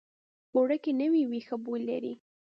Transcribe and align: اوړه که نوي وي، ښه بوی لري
اوړه 0.55 0.77
که 0.83 0.91
نوي 1.01 1.23
وي، 1.29 1.39
ښه 1.47 1.55
بوی 1.63 1.81
لري 1.89 2.13